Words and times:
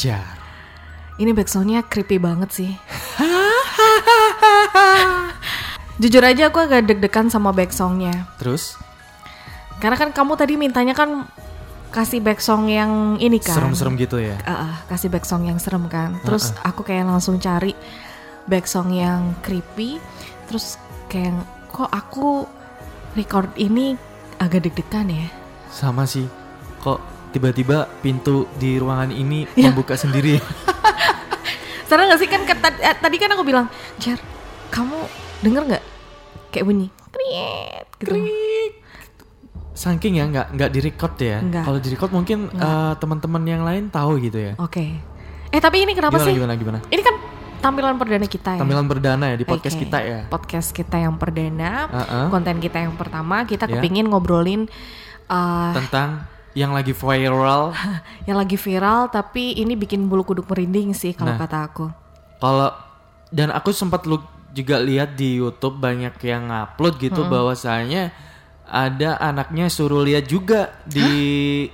Lydia. 0.00 0.16
Anjar. 0.16 0.36
Ini 1.20 1.36
backsoundnya 1.36 1.84
creepy 1.84 2.16
banget 2.16 2.50
sih. 2.56 2.72
Jujur 6.00 6.24
aja 6.24 6.48
aku 6.48 6.64
agak 6.64 6.88
deg-degan 6.88 7.28
sama 7.28 7.52
backsoundnya. 7.52 8.24
Terus 8.40 8.80
Karena 9.80 9.96
kan 10.00 10.12
kamu 10.12 10.36
tadi 10.36 10.56
mintanya 10.56 10.96
kan 10.96 11.28
kasih 11.92 12.24
backsong 12.24 12.72
yang 12.72 13.16
ini 13.20 13.40
kan. 13.40 13.56
serem-serem 13.56 13.96
gitu 14.00 14.16
ya. 14.20 14.36
Ah, 14.48 14.80
kasih 14.88 15.12
backsong 15.12 15.52
yang 15.52 15.60
serem 15.60 15.84
kan. 15.92 16.16
Terus 16.24 16.56
aku 16.64 16.80
kayak 16.80 17.04
langsung 17.04 17.36
cari 17.36 17.76
backsong 18.48 18.96
yang 18.96 19.36
creepy. 19.44 20.00
Terus 20.48 20.80
kayak 21.12 21.44
kok 21.72 21.92
aku 21.92 22.48
record 23.16 23.52
ini 23.60 23.96
agak 24.40 24.64
deg-degan 24.64 25.12
ya. 25.12 25.28
Sama 25.68 26.08
sih. 26.08 26.24
Kok 26.80 27.19
tiba-tiba 27.30 27.88
pintu 28.00 28.46
di 28.54 28.76
ruangan 28.76 29.10
ini 29.10 29.46
Ya. 29.52 29.68
membuka 29.68 29.94
sendiri. 29.94 30.38
Sekarang 31.86 32.06
gak 32.06 32.18
sih 32.18 32.28
kan 32.28 32.42
ke- 32.42 32.54
tadi, 32.56 32.78
eh, 32.80 32.94
tadi 32.94 33.16
kan 33.16 33.30
aku 33.30 33.42
bilang, 33.42 33.66
Jar, 33.96 34.18
kamu 34.68 34.94
denger 35.40 35.62
nggak 35.66 35.84
kayak 36.50 36.64
bunyi 36.64 36.86
kriet 37.10 37.86
gitu. 37.98 38.14
Saking 39.72 40.12
ya 40.14 40.24
nggak 40.26 40.46
nggak 40.52 40.70
direcord 40.70 41.14
ya. 41.16 41.38
Kalau 41.40 41.78
direcord 41.78 42.12
mungkin 42.12 42.38
eh, 42.48 42.92
teman-teman 42.94 43.42
yang 43.42 43.62
lain 43.62 43.88
tahu 43.88 44.20
gitu 44.20 44.38
ya. 44.38 44.52
Oke. 44.56 45.00
Eh 45.50 45.58
tapi 45.58 45.82
ini 45.82 45.94
kenapa 45.94 46.14
gimana, 46.14 46.26
sih? 46.26 46.34
gimana 46.36 46.52
gimana? 46.54 46.78
Ini 46.86 47.02
kan 47.02 47.14
tampilan 47.58 47.96
perdana 47.96 48.26
kita 48.26 48.50
ya. 48.54 48.60
Tampilan 48.62 48.86
perdana 48.86 49.24
ya 49.26 49.36
di 49.36 49.42
podcast 49.42 49.74
Oke. 49.74 49.82
kita 49.82 49.98
ya. 49.98 50.18
Podcast 50.28 50.68
kita 50.70 50.96
yang 50.96 51.14
perdana, 51.16 51.70
Uh-uh. 51.88 52.26
konten 52.30 52.56
kita 52.56 52.78
yang 52.78 52.94
pertama, 52.94 53.42
kita 53.42 53.66
Ya. 53.66 53.78
kepingin 53.78 54.06
ngobrolin 54.06 54.70
uh, 55.26 55.72
Tentang 55.74 56.22
yang 56.54 56.74
lagi 56.74 56.94
viral. 56.94 57.74
yang 58.28 58.36
lagi 58.38 58.56
viral, 58.58 59.10
tapi 59.10 59.58
ini 59.58 59.74
bikin 59.78 60.06
bulu 60.10 60.26
kuduk 60.26 60.46
merinding 60.50 60.94
sih 60.94 61.14
kalau 61.14 61.34
Nah. 61.34 61.40
kata 61.40 61.58
aku. 61.66 61.86
Kalau 62.40 62.70
dan 63.30 63.54
aku 63.54 63.70
sempat 63.70 64.06
lu 64.08 64.18
juga 64.50 64.82
lihat 64.82 65.14
di 65.14 65.38
YouTube 65.38 65.78
banyak 65.78 66.18
yang 66.26 66.50
ngupload 66.50 66.98
gitu 66.98 67.22
bahwasanya 67.30 68.10
ada 68.66 69.18
anaknya 69.18 69.70
suruh 69.70 70.02
lihat 70.02 70.26
juga 70.26 70.74
di 70.86 71.06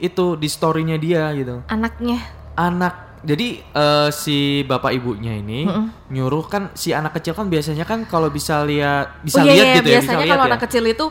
itu 0.01 0.37
di 0.37 0.49
storynya 0.49 0.97
dia 1.01 1.33
gitu. 1.33 1.65
Anaknya, 1.69 2.21
Anak 2.57 3.07
jadi 3.27 3.49
eh, 3.59 4.09
si 4.15 4.63
bapak 4.63 4.95
ibunya 4.95 5.35
ini 5.35 5.67
nyuruh 6.15 6.47
kan 6.47 6.71
si 6.79 6.95
anak 6.95 7.19
kecil 7.19 7.35
kan 7.35 7.51
biasanya 7.51 7.83
kan 7.83 8.07
kalau 8.07 8.31
bisa 8.31 8.63
lihat 8.63 9.19
bisa 9.27 9.43
oh 9.43 9.45
iya, 9.45 9.53
lihat 9.53 9.67
iya, 9.67 9.77
gitu 9.83 9.89
ya 9.91 9.95
biasanya 9.99 10.19
lihat 10.23 10.31
kalau 10.31 10.45
ya. 10.47 10.49
anak 10.55 10.61
kecil 10.63 10.85
itu 10.87 11.07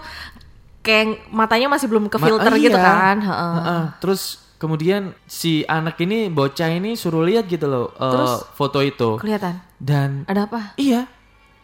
kayak 0.86 1.06
matanya 1.28 1.66
masih 1.68 1.90
belum 1.90 2.06
ke 2.06 2.16
Ma- 2.16 2.24
filter 2.24 2.48
ah, 2.48 2.60
gitu 2.62 2.78
iya. 2.78 2.86
kan. 2.86 3.18
heeh. 3.20 3.54
Heeh. 3.58 3.84
Terus 3.98 4.22
kemudian 4.56 5.02
si 5.26 5.66
anak 5.66 5.98
ini 6.00 6.30
bocah 6.30 6.70
ini 6.70 6.94
suruh 6.94 7.22
lihat 7.22 7.46
gitu 7.46 7.66
loh 7.66 7.90
eh, 7.92 8.06
Terus? 8.08 8.32
foto 8.54 8.80
itu 8.80 9.10
Kelihatan. 9.18 9.58
dan 9.78 10.24
Ada 10.26 10.46
apa? 10.46 10.62
Iya, 10.76 11.10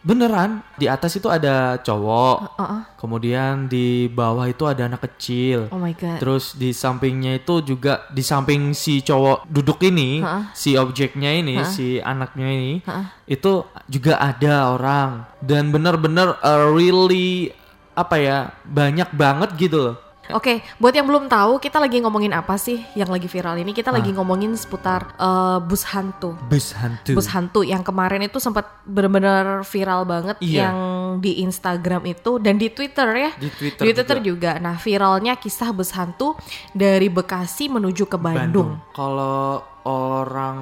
beneran. 0.00 0.60
Di 0.74 0.86
atas 0.86 1.14
itu 1.14 1.26
ada 1.26 1.78
cowok. 1.78 2.58
Heeh. 2.58 2.80
Kemudian 2.98 3.66
di 3.66 3.86
bawah 4.06 4.44
itu 4.44 4.62
ada 4.62 4.84
anak 4.84 5.02
kecil. 5.04 5.70
Oh 5.70 5.78
my 5.78 5.94
god. 5.94 6.18
Terus 6.18 6.52
di 6.52 6.70
sampingnya 6.70 7.36
itu 7.36 7.62
juga 7.62 8.06
di 8.08 8.20
samping 8.20 8.74
si 8.74 9.00
cowok 9.00 9.46
duduk 9.46 9.78
ini, 9.82 10.18
Ha-ha. 10.20 10.50
si 10.52 10.74
objeknya 10.74 11.30
ini, 11.32 11.56
Ha-ha. 11.56 11.66
si 11.66 11.98
anaknya 11.98 12.48
ini, 12.48 12.72
Ha-ha. 12.82 13.14
itu 13.24 13.62
juga 13.86 14.18
ada 14.18 14.70
orang 14.70 15.10
dan 15.40 15.70
bener-bener 15.70 16.34
uh, 16.36 16.66
really 16.68 17.50
apa 17.92 18.16
ya 18.16 18.38
banyak 18.64 19.08
banget 19.12 19.50
gitu 19.56 19.78
loh. 19.78 19.96
Oke, 20.30 20.62
buat 20.78 20.94
yang 20.94 21.04
belum 21.04 21.26
tahu, 21.26 21.58
kita 21.58 21.76
lagi 21.76 21.98
ngomongin 21.98 22.30
apa 22.30 22.54
sih 22.54 22.78
yang 22.94 23.10
lagi 23.10 23.26
viral 23.26 23.58
ini? 23.58 23.74
Kita 23.74 23.90
Ah. 23.90 23.98
lagi 23.98 24.14
ngomongin 24.14 24.54
seputar 24.54 25.12
eh, 25.18 25.58
bus 25.60 25.82
hantu. 25.84 26.38
Bus 26.46 26.72
hantu. 26.72 27.12
Bus 27.12 27.26
hantu 27.26 27.60
yang 27.60 27.82
kemarin 27.82 28.22
itu 28.22 28.38
sempat 28.38 28.70
benar-benar 28.86 29.66
viral 29.66 30.06
banget 30.06 30.38
Iya. 30.38 30.70
yang 30.70 30.76
di 31.18 31.42
Instagram 31.42 32.06
itu 32.06 32.38
dan 32.38 32.54
di 32.54 32.70
Twitter 32.70 33.08
ya. 33.12 33.30
Di 33.34 33.50
Twitter 33.50 33.82
Di 33.82 33.90
Twitter 33.92 34.18
juga. 34.22 34.56
Nah, 34.56 34.78
viralnya 34.78 35.36
kisah 35.36 35.74
bus 35.74 35.90
hantu 35.90 36.38
dari 36.70 37.10
Bekasi 37.10 37.66
menuju 37.68 38.06
ke 38.06 38.16
Bandung. 38.16 38.78
Kalau 38.94 39.60
orang 39.84 40.58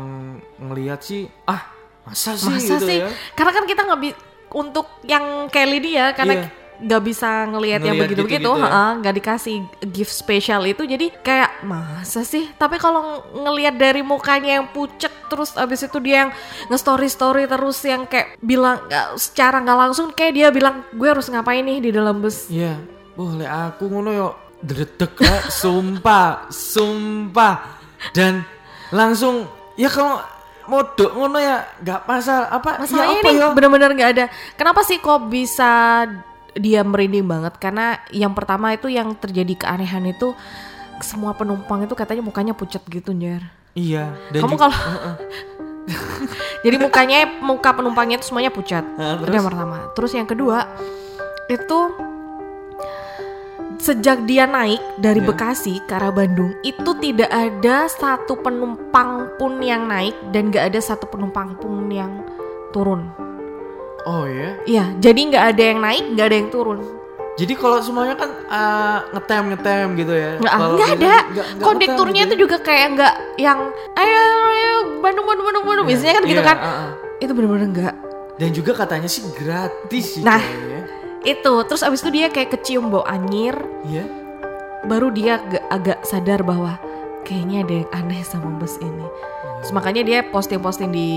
ngelihat 0.59 1.05
sih, 1.05 1.29
ah 1.45 1.69
masa 2.03 2.33
sih 2.33 2.49
Masa 2.49 2.81
gitu 2.81 2.87
sih? 2.89 2.99
ya? 3.05 3.13
Karena 3.37 3.53
kan 3.53 3.65
kita 3.69 3.81
nggak 3.85 4.01
untuk 4.51 4.89
yang 5.05 5.47
Kelly 5.47 5.79
dia 5.79 6.11
karena 6.11 6.35
Iya. 6.41 6.59
Nggak 6.81 7.03
bisa 7.05 7.47
ngelihat 7.53 7.81
yang 7.85 7.97
begitu-begitu, 8.01 8.51
ya. 8.51 8.65
heeh, 8.65 8.91
nggak 9.05 9.15
dikasih 9.21 9.57
gift 9.93 10.13
spesial 10.13 10.65
itu 10.65 10.83
jadi 10.89 11.13
kayak 11.21 11.65
masa 11.65 12.25
sih? 12.25 12.49
Tapi 12.57 12.81
kalau 12.81 13.25
ngelihat 13.33 13.77
dari 13.77 14.01
mukanya 14.01 14.61
yang 14.61 14.67
pucet 14.73 15.13
terus 15.29 15.55
abis 15.55 15.87
itu 15.87 15.99
dia 16.03 16.27
yang 16.27 16.31
nge-story 16.73 17.09
story 17.13 17.45
terus 17.47 17.79
yang 17.87 18.09
kayak 18.09 18.41
bilang 18.43 18.81
secara 19.15 19.61
nggak 19.63 19.79
langsung 19.79 20.11
kayak 20.11 20.33
dia 20.35 20.49
bilang 20.49 20.83
gue 20.91 21.09
harus 21.09 21.29
ngapain 21.29 21.63
nih 21.63 21.79
di 21.79 21.91
dalam 21.95 22.19
bus. 22.19 22.51
Iya, 22.51 22.81
boleh 23.15 23.47
aku 23.47 23.87
ngono 23.87 24.11
yo 24.11 24.29
dredeg 24.61 25.13
ya, 25.21 25.37
sumpah, 25.49 26.49
sumpah. 26.53 27.81
Dan 28.17 28.45
langsung 28.93 29.45
ya 29.77 29.89
kalau 29.93 30.21
modok 30.71 31.11
ngono 31.19 31.39
ya 31.43 31.67
nggak 31.83 32.01
masalah 32.07 32.49
apa 32.55 32.71
Masalahnya 32.79 33.19
ya 33.19 33.21
apa 33.21 33.29
ini 33.35 33.41
ya? 33.43 33.49
bener-bener 33.51 33.91
nggak 33.97 34.11
ada. 34.15 34.25
Kenapa 34.55 34.81
sih 34.87 35.03
kok 35.03 35.27
bisa 35.27 36.05
dia 36.57 36.81
merinding 36.83 37.27
banget? 37.27 37.55
Karena 37.59 38.01
yang 38.15 38.35
pertama 38.35 38.75
itu 38.75 38.91
yang 38.91 39.15
terjadi 39.15 39.67
keanehan 39.67 40.07
itu 40.11 40.35
semua 41.01 41.33
penumpang 41.33 41.85
itu 41.85 41.95
katanya 41.97 42.23
mukanya 42.25 42.53
pucat 42.53 42.85
gitu, 42.87 43.13
Jar. 43.17 43.51
Iya, 43.73 44.13
dan 44.35 44.41
Kamu 44.43 44.57
kalau 44.59 44.75
jadi 46.67 46.77
mukanya 46.77 47.19
muka 47.41 47.71
penumpangnya 47.73 48.19
itu 48.19 48.27
semuanya 48.29 48.51
pucat. 48.51 48.83
Nah, 48.99 49.23
Itu 49.23 49.31
yang 49.31 49.47
pertama. 49.47 49.77
Terus 49.95 50.13
yang 50.13 50.27
kedua 50.27 50.67
itu 51.51 51.79
sejak 53.81 54.29
dia 54.29 54.45
naik 54.45 54.79
dari 55.01 55.25
Ya. 55.25 55.27
Bekasi 55.33 55.81
ke 55.89 55.97
arah 55.97 56.13
Bandung 56.13 56.53
itu 56.61 56.91
tidak 57.01 57.33
ada 57.33 57.89
satu 57.89 58.37
penumpang 58.37 59.33
pun 59.41 59.57
yang 59.65 59.89
naik 59.89 60.13
dan 60.37 60.53
gak 60.53 60.75
ada 60.75 60.81
satu 60.85 61.09
penumpang 61.09 61.57
pun 61.57 61.89
yang 61.89 62.21
turun. 62.77 63.30
Oh 64.05 64.25
ya. 64.25 64.57
Iya, 64.65 64.85
jadi 64.97 65.21
nggak 65.29 65.45
ada 65.55 65.63
yang 65.63 65.79
naik, 65.81 66.05
nggak 66.17 66.27
ada 66.27 66.37
yang 66.37 66.49
turun. 66.49 66.81
Jadi 67.39 67.53
kalau 67.57 67.81
semuanya 67.81 68.17
kan 68.17 68.31
eh, 68.33 68.99
ngetem 69.17 69.43
ngetem 69.55 69.87
gitu 69.97 70.13
ya. 70.13 70.31
Nggak, 70.37 70.53
gitu 70.53 70.85
ada. 70.85 71.15
nggak 71.25 71.47
Kondekturnya 71.61 72.23
ngetem 72.25 72.33
itu 72.33 72.45
juga 72.45 72.57
kayak 72.61 72.87
nggak 72.97 73.15
yang 73.37 73.59
ayo, 73.97 74.23
ayo 74.51 74.73
Bandung, 75.01 75.25
Bandung, 75.25 75.47
Bandung, 75.49 75.65
Bandung. 75.65 75.87
Biasanya 75.89 76.15
kan 76.21 76.25
gitu 76.25 76.43
Iya, 76.43 76.49
kan. 76.49 76.57
ah, 76.59 76.69
ah. 76.69 76.91
Itu 77.17 77.33
bener-bener 77.33 77.69
nggak. 77.71 77.95
Dan 78.37 78.51
juga 78.53 78.73
katanya 78.75 79.09
sih 79.09 79.25
gratis 79.33 80.07
sih 80.17 80.25
Nah. 80.25 80.41
kayaknya. 80.41 80.81
Itu, 81.21 81.53
terus 81.69 81.85
abis 81.85 82.01
itu 82.01 82.11
dia 82.13 82.33
kayak 82.33 82.49
kecium 82.51 82.89
bau 82.89 83.05
anyir. 83.05 83.53
Iya. 83.85 84.05
Baru 84.85 85.13
dia 85.13 85.37
agak, 85.39 85.65
agak 85.69 85.99
sadar 86.03 86.41
bahwa 86.41 86.81
kayaknya 87.23 87.65
ada 87.65 87.75
yang 87.75 87.89
aneh 87.93 88.23
sama 88.23 88.49
bus 88.57 88.77
ini. 88.79 89.07
Terus 89.61 89.77
makanya 89.77 90.03
dia 90.03 90.19
posting-posting 90.25 90.89
di 90.89 91.11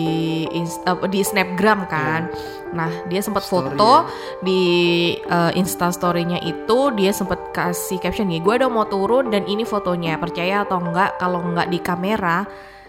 ins- 0.51 0.81
eh, 0.83 1.07
di 1.07 1.23
Snapgram 1.23 1.87
kan. 1.87 2.27
Nah, 2.75 2.91
dia 3.07 3.23
sempat 3.23 3.47
foto 3.47 4.03
di 4.43 4.61
eh, 5.15 5.51
Insta 5.55 5.87
story-nya 5.89 6.43
itu 6.43 6.91
dia 6.91 7.15
sempat 7.15 7.55
kasih 7.55 8.03
caption 8.03 8.27
nih, 8.27 8.43
gue 8.43 8.53
udah 8.59 8.67
mau 8.67 8.83
turun 8.83 9.31
dan 9.31 9.47
ini 9.47 9.63
fotonya. 9.63 10.19
Percaya 10.19 10.67
atau 10.67 10.83
enggak 10.83 11.15
kalau 11.17 11.39
enggak 11.39 11.71
di 11.71 11.79
kamera 11.79 12.43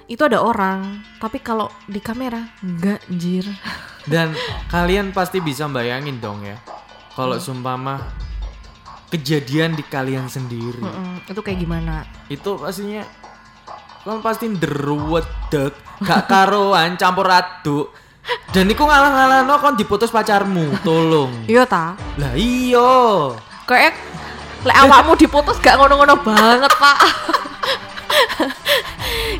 itu 0.05 0.20
ada 0.20 0.43
orang, 0.43 1.00
tapi 1.16 1.38
kalau 1.38 1.70
di 1.87 1.96
kamera 1.96 2.50
enggak 2.61 2.99
anjir. 3.06 3.46
Dan 4.05 4.34
kalian 4.69 5.14
pasti 5.14 5.38
bisa 5.38 5.64
bayangin 5.64 6.19
dong 6.19 6.43
ya. 6.43 6.58
Kalau 7.14 7.38
Hmm. 7.38 7.46
sumpama 7.46 7.94
kejadian 9.14 9.72
di 9.72 9.82
kalian 9.82 10.26
sendiri. 10.26 10.78
Mm-mm, 10.78 11.22
itu 11.25 11.38
kayak 11.38 11.58
gimana? 11.58 12.02
itu 12.26 12.50
pastinya 12.55 13.06
kan 14.02 14.20
pasti 14.20 14.50
deruwedeg 14.50 15.72
gak 15.99 16.26
karuan 16.26 16.93
campur 16.94 17.25
aduk 17.25 17.88
dan 18.50 18.66
iku 18.66 18.82
ngalah-ngalah 18.82 19.40
no 19.43 19.56
kon 19.56 19.75
diputus 19.75 20.08
pacarmu 20.08 20.76
tolong 20.81 21.32
Iya 21.46 21.64
ta? 21.64 21.96
lah 22.14 22.34
iyo 22.34 23.32
Kayak 23.64 23.96
lek 24.61 24.76
awakmu 24.78 25.14
diputus 25.14 25.56
gak 25.56 25.76
ngono-ngono 25.76 26.16
banget, 26.19 26.72
Pak. 26.75 26.99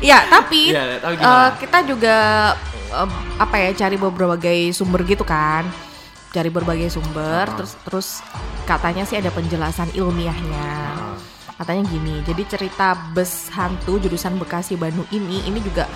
ya, 0.01 0.25
tapi 0.25 0.69
Iya, 0.69 0.97
tapi 0.97 1.15
gimana? 1.15 1.53
kita 1.57 1.77
juga 1.83 2.17
eh, 2.87 3.09
apa 3.37 3.55
ya 3.59 3.69
cari 3.75 3.95
berbagai 3.95 4.59
sumber 4.71 5.01
gitu 5.03 5.21
kan. 5.21 5.65
Cari 6.35 6.49
berbagai 6.49 6.91
sumber 6.91 7.47
terus 7.55 7.79
terus 7.81 8.07
katanya 8.63 9.03
sih 9.03 9.15
ada 9.15 9.31
penjelasan 9.31 9.87
ilmiahnya. 9.91 10.91
Katanya 11.55 11.87
gini, 11.87 12.19
jadi 12.21 12.43
cerita 12.45 12.91
bus 13.09 13.47
hantu 13.49 13.95
jurusan 13.97 14.35
Bekasi 14.35 14.75
Bandung 14.75 15.07
ini 15.09 15.39
ini 15.41 15.63
juga 15.63 15.87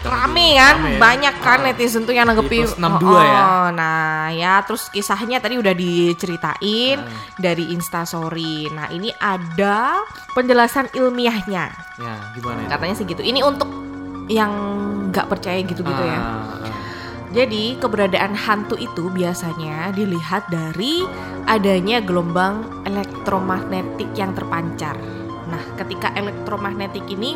rame 0.00 0.52
kan 0.52 0.74
Rame 0.78 0.90
ya. 0.90 1.00
banyak 1.00 1.34
kan 1.40 1.58
Ah. 1.58 1.64
netizen 1.66 2.04
tuh 2.04 2.12
yang 2.12 2.28
nanggepin 2.28 2.62
Di 2.62 2.68
plus 2.68 2.76
62 2.76 3.08
ya. 3.16 3.40
oh, 3.40 3.68
nah 3.72 4.28
ya 4.28 4.60
terus 4.60 4.86
kisahnya 4.86 5.40
tadi 5.40 5.56
udah 5.56 5.72
diceritain 5.72 7.00
Ah. 7.00 7.08
dari 7.34 7.72
instastory 7.72 8.68
nah 8.68 8.86
ini 8.88 9.08
ada 9.14 10.04
penjelasan 10.30 10.92
ilmiahnya 10.92 11.72
Ya, 11.96 12.14
gimana 12.30 12.60
itu? 12.60 12.68
katanya 12.68 12.94
sih 12.94 13.06
gitu 13.06 13.22
ini 13.22 13.40
untuk 13.40 13.72
yang 14.26 14.52
nggak 15.08 15.24
percaya 15.26 15.56
gitu-gitu 15.58 16.04
ya 16.04 16.16
Ah, 16.16 16.28
ah. 16.54 16.63
Jadi 17.34 17.74
keberadaan 17.82 18.38
hantu 18.38 18.78
itu 18.78 19.10
biasanya 19.10 19.90
dilihat 19.90 20.46
dari 20.46 21.02
adanya 21.50 21.98
gelombang 21.98 22.62
elektromagnetik 22.86 24.14
yang 24.14 24.30
terpancar. 24.38 24.94
Nah, 25.50 25.62
ketika 25.74 26.14
elektromagnetik 26.14 27.02
ini 27.10 27.34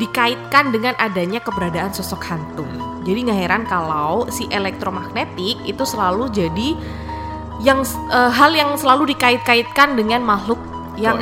dikaitkan 0.00 0.72
dengan 0.72 0.96
adanya 0.96 1.44
keberadaan 1.44 1.92
sosok 1.92 2.24
hantu. 2.24 2.64
Jadi 3.04 3.28
nggak 3.28 3.40
heran 3.44 3.62
kalau 3.68 4.24
si 4.32 4.48
elektromagnetik 4.48 5.60
itu 5.68 5.84
selalu 5.84 6.32
jadi 6.32 6.68
yang 7.60 7.84
eh, 7.84 8.32
hal 8.32 8.56
yang 8.56 8.80
selalu 8.80 9.12
dikait-kaitkan 9.12 9.92
dengan 9.92 10.24
makhluk 10.24 10.58
yang 10.96 11.20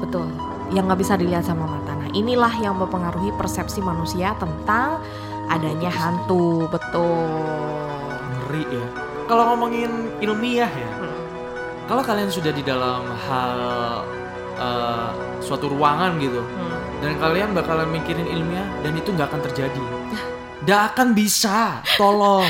betul, 0.00 0.32
yang 0.72 0.88
nggak 0.88 1.00
bisa 1.04 1.20
dilihat 1.20 1.44
sama 1.44 1.68
mata. 1.68 1.92
Nah, 1.92 2.08
inilah 2.16 2.56
yang 2.62 2.80
mempengaruhi 2.80 3.36
persepsi 3.36 3.84
manusia 3.84 4.32
tentang 4.40 5.02
adanya 5.46 5.90
hantu, 5.90 6.66
betul. 6.68 7.28
Ngeri 8.44 8.64
ya. 8.68 8.86
Kalau 9.24 9.44
ngomongin 9.50 9.90
ilmiah 10.20 10.68
ya, 10.68 10.90
Hmm. 11.00 11.16
kalau 11.84 12.02
kalian 12.02 12.28
sudah 12.28 12.50
di 12.50 12.60
dalam 12.60 13.02
hal 13.24 13.58
eh, 14.54 15.08
suatu 15.42 15.66
ruangan 15.66 16.14
gitu, 16.18 16.38
Hmm. 16.38 16.78
dan 17.02 17.18
kalian 17.18 17.50
bakalan 17.52 17.90
mikirin 17.90 18.22
ilmiah 18.24 18.62
dan 18.80 18.94
itu 18.94 19.10
nggak 19.10 19.26
akan 19.26 19.42
terjadi. 19.50 19.82
Nggak 20.64 20.82
akan 20.94 21.08
bisa, 21.12 21.82
tolong. 21.98 22.46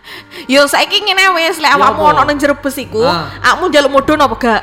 Yo 0.50 0.64
saiki 0.64 0.98
ngene 0.98 1.30
wis 1.36 1.60
lek 1.60 1.70
awakmu 1.70 2.02
ono 2.02 2.24
ning 2.24 2.40
jero 2.40 2.58
bus 2.58 2.74
iku, 2.74 3.04
Ah. 3.04 3.30
awakmu 3.38 3.70
njaluk 3.70 3.92
mudhun 3.92 4.18
apa 4.18 4.34
gak? 4.34 4.62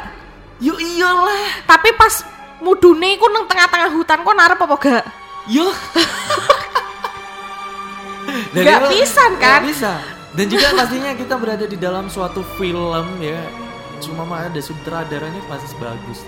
Yo 0.59 0.75
iyalah. 0.75 1.63
Tapi 1.63 1.95
pas 1.95 2.25
mudune 2.59 3.15
iku 3.15 3.31
nang 3.31 3.47
tengah-tengah 3.47 3.95
hutan 3.95 4.19
kok 4.19 4.35
narep 4.35 4.59
apa 4.59 4.75
gak? 4.75 5.03
Yo. 5.47 5.63
Dan 8.51 8.63
itu- 8.65 8.91
bisa, 8.95 9.23
kan? 9.37 9.59
bisa. 9.61 9.91
Dan 10.29 10.45
juga 10.45 10.67
pastinya 10.73 11.11
kita 11.13 11.33
berada 11.35 11.65
di 11.65 11.75
dalam 11.75 12.05
suatu 12.07 12.39
film 12.55 13.05
ya. 13.17 13.37
Cuma 13.99 14.23
mah 14.23 14.45
ada 14.45 14.57
sutradaranya 14.57 15.41
pasti 15.45 15.73
bagus. 15.75 16.23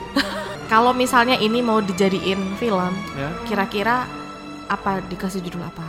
Kalau 0.67 0.91
misalnya 0.91 1.35
ini 1.35 1.59
mau 1.59 1.79
dijadiin 1.79 2.55
film, 2.55 2.91
Ya. 3.13 3.29
kira-kira 3.43 4.07
apa 4.65 4.99
dikasih 5.03 5.39
judul 5.41 5.61
apa? 5.61 5.83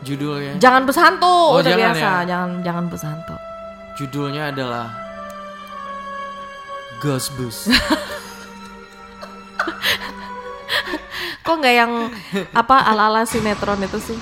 Judulnya. 0.00 0.56
Jangan 0.58 0.84
bus 0.84 0.96
hantu, 0.96 1.24
Oh, 1.24 1.56
udah 1.56 1.66
jangan 1.66 1.80
biasa, 1.80 2.02
ya. 2.02 2.26
jangan 2.26 2.48
jangan 2.60 2.84
bus 2.88 3.02
hantu. 3.02 3.34
Judulnya 3.94 4.42
adalah 4.50 4.86
Ghost 6.98 7.30
Bus. 7.36 7.68
Kok 11.44 11.54
nggak 11.60 11.74
yang 11.76 11.92
apa 12.52 12.76
ala-ala 12.82 13.22
sinetron 13.22 13.78
itu 13.78 13.98
sih? 14.02 14.18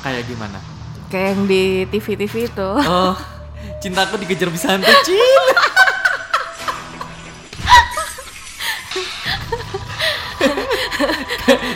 Kayak 0.00 0.26
gimana? 0.26 0.58
Kayak 1.12 1.28
yang 1.36 1.42
di 1.44 1.62
TV-TV 1.92 2.34
itu. 2.48 2.68
Oh, 2.80 3.12
cintaku 3.84 4.16
dikejar 4.16 4.48
bisa 4.48 4.80
Cin. 4.80 5.44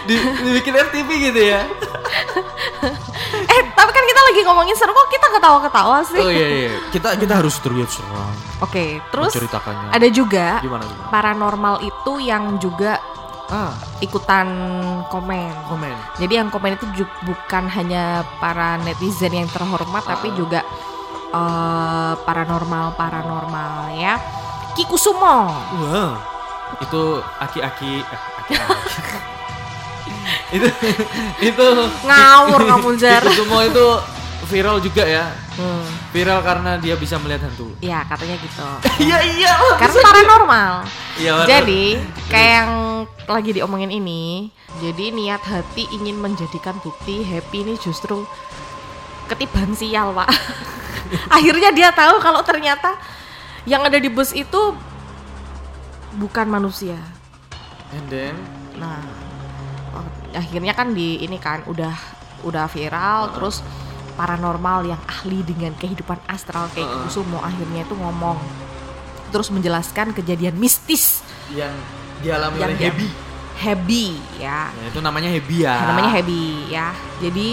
di, 0.06 0.14
dibikin 0.16 0.74
FTV 0.76 1.08
gitu 1.30 1.40
ya. 1.42 1.60
eh, 3.46 3.60
tapi 3.74 3.90
kan 3.90 4.04
kita 4.06 4.20
lagi 4.22 4.40
ngomongin 4.46 4.76
seru 4.78 4.92
kok 4.94 5.08
kita 5.10 5.26
ketawa-ketawa 5.38 5.98
sih. 6.06 6.20
Oh 6.22 6.30
iya 6.30 6.48
iya. 6.48 6.70
Kita 6.90 7.18
kita 7.18 7.34
harus 7.42 7.58
terlihat 7.60 7.90
seram. 7.90 8.32
Oke, 8.62 9.02
terus 9.10 9.32
menceritakannya. 9.34 9.88
ada 9.92 10.08
juga 10.08 10.46
Gimana 10.62 10.84
gimana? 10.86 11.08
paranormal 11.12 11.74
itu 11.84 12.12
yang 12.22 12.56
juga 12.56 13.02
Ah, 13.46 13.70
ikutan 14.02 14.46
komen. 15.06 15.54
komen. 15.70 15.94
Jadi 16.18 16.34
yang 16.34 16.50
komen 16.50 16.74
itu 16.74 16.86
ju- 16.92 17.16
bukan 17.22 17.70
hanya 17.70 18.26
para 18.42 18.74
netizen 18.82 19.30
yang 19.30 19.46
terhormat 19.46 20.02
tapi 20.02 20.34
juga 20.34 20.66
eh, 21.30 22.12
paranormal 22.26 22.98
paranormal 22.98 23.94
ya. 23.94 24.18
Kikusumo. 24.74 25.54
Wow. 25.54 26.18
Itu 26.82 27.22
aki-aki 27.38 28.02
eh, 28.02 28.20
aki-aki. 28.42 28.98
itu 30.58 30.68
itu 31.42 31.66
Ngawur 32.02 32.60
kamu, 32.66 32.88
Jar. 32.98 33.22
Itu 33.22 33.46
semua 33.46 33.62
itu 33.62 33.86
viral 34.50 34.82
juga 34.82 35.06
ya. 35.06 35.45
Hmm, 35.56 35.88
Viral 36.12 36.44
karena 36.44 36.76
dia 36.76 37.00
bisa 37.00 37.16
melihat 37.16 37.48
hantu. 37.48 37.72
ya 37.80 38.04
katanya 38.04 38.36
gitu. 38.36 38.68
Iya 39.08 39.18
iya. 39.24 39.52
Karena 39.80 39.98
paranormal. 40.04 40.72
Iya. 41.16 41.34
Jadi 41.48 41.96
kayak 42.28 42.52
yang 42.60 42.72
lagi 43.24 43.50
diomongin 43.56 43.88
ini, 43.88 44.52
jadi 44.84 45.16
niat 45.16 45.40
hati 45.40 45.88
ingin 45.96 46.20
menjadikan 46.20 46.76
bukti 46.84 47.24
happy 47.24 47.64
ini 47.64 47.74
justru 47.80 48.28
ketiban 49.26 49.72
sial 49.72 50.12
pak. 50.12 50.28
Akhirnya 51.36 51.72
dia 51.72 51.88
tahu 51.88 52.20
kalau 52.20 52.44
ternyata 52.44 52.92
yang 53.64 53.80
ada 53.80 53.96
di 53.96 54.12
bus 54.12 54.36
itu 54.36 54.76
bukan 56.16 56.46
manusia. 56.46 57.00
And 57.96 58.06
then 58.12 58.36
Nah, 58.76 59.00
oh, 59.96 60.04
akhirnya 60.36 60.76
kan 60.76 60.92
di 60.92 61.24
ini 61.24 61.40
kan 61.40 61.64
udah 61.64 61.96
udah 62.44 62.68
viral, 62.68 63.32
terus 63.32 63.64
paranormal 64.16 64.88
yang 64.88 65.00
ahli 65.04 65.40
dengan 65.40 65.70
kehidupan 65.72 66.18
astral 66.26 66.66
kayak 66.72 66.88
Heeh. 66.88 67.02
Kusumo 67.06 67.38
akhirnya 67.38 67.84
itu 67.84 67.92
ngomong 67.92 68.40
terus 69.28 69.50
menjelaskan 69.50 70.10
kejadian 70.10 70.56
mistis 70.56 71.20
yang 71.52 71.70
dialami 72.18 72.56
yang 72.56 72.72
oleh 72.72 72.76
dia- 72.76 72.88
Hebi. 72.90 73.08
Hebi 73.56 74.06
ya. 74.36 74.68
Ya, 74.68 74.84
itu 74.86 75.00
namanya 75.00 75.28
Hebi 75.28 75.56
ya. 75.58 75.76
namanya 75.86 76.10
Hebi 76.12 76.42
ya. 76.68 76.92
Jadi 77.18 77.48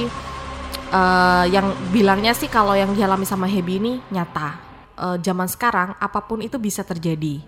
eh, 0.89 1.45
yang 1.48 1.65
bilangnya 1.89 2.31
sih 2.31 2.48
kalau 2.48 2.74
yang 2.74 2.92
dialami 2.92 3.23
sama 3.23 3.45
Hebi 3.45 3.78
ini 3.78 3.94
nyata. 4.09 4.59
Eh, 4.94 5.18
zaman 5.19 5.47
sekarang 5.47 5.95
apa 5.95 6.19
pun 6.21 6.40
itu 6.40 6.56
bisa 6.57 6.81
terjadi. 6.81 7.40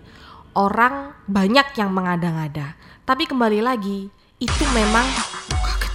Orang 0.52 1.12
banyak 1.24 1.76
yang 1.76 1.92
mengada-ngada. 1.92 2.72
Tapi 3.02 3.24
kembali 3.24 3.60
lagi 3.60 4.08
itu 4.36 4.64
memang 4.72 5.04
Kaget 5.46 5.92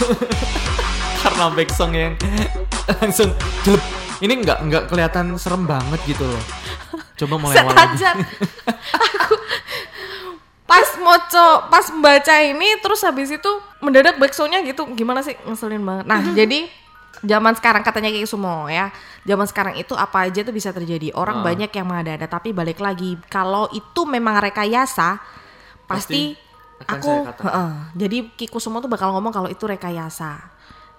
aku. 1.40 1.48
karena 1.48 1.56
back 1.56 1.70
song 1.72 1.92
yang 1.92 2.14
langsung 3.00 3.30
jelep. 3.64 3.82
Ini 4.20 4.32
nggak 4.36 4.58
nggak 4.68 4.82
kelihatan 4.92 5.32
serem 5.34 5.64
banget 5.64 5.96
gitu 6.04 6.28
loh. 6.28 6.42
Coba 7.16 7.34
mulai 7.40 7.56
awal 7.56 7.72
lagi. 7.72 8.04
Aku 8.04 9.36
pas 10.64 10.86
moco 11.02 11.48
pas 11.66 11.82
membaca 11.90 12.34
ini 12.38 12.78
terus 12.78 13.02
habis 13.02 13.26
itu 13.26 13.50
mendadak 13.82 14.22
backsoundnya 14.22 14.62
gitu 14.62 14.86
gimana 14.94 15.18
sih 15.18 15.34
ngeselin 15.42 15.82
banget 15.82 16.06
nah 16.06 16.22
jadi 16.30 16.70
zaman 17.26 17.58
sekarang 17.58 17.82
katanya 17.82 18.14
kayak 18.14 18.30
semua 18.30 18.70
ya 18.70 18.94
zaman 19.26 19.50
sekarang 19.50 19.74
itu 19.82 19.98
apa 19.98 20.30
aja 20.30 20.46
tuh 20.46 20.54
bisa 20.54 20.70
terjadi 20.70 21.10
orang 21.18 21.42
Ah. 21.42 21.44
banyak 21.50 21.74
yang 21.74 21.86
mengada-ada 21.90 22.30
tapi 22.30 22.54
balik 22.54 22.78
lagi 22.78 23.18
kalau 23.26 23.66
itu 23.74 24.06
memang 24.06 24.38
rekayasa 24.38 25.18
pasti, 25.90 26.38
Pasti 26.38 26.86
akan 26.86 26.96
aku 27.02 27.10
heeh. 27.42 27.70
jadi 27.98 28.18
Kiku 28.38 28.62
semua 28.62 28.78
tuh 28.78 28.86
bakal 28.86 29.10
ngomong 29.10 29.34
kalau 29.34 29.50
itu 29.50 29.66
rekayasa 29.66 30.38